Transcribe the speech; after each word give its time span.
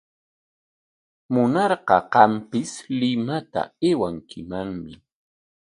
Munarqa 1.33 1.97
qampis 2.13 2.71
Limata 2.99 3.61
aywankimanmi. 3.85 4.93